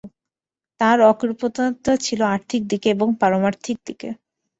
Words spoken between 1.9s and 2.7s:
ছিল আর্থিক